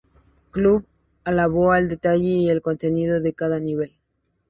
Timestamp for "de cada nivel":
3.21-3.91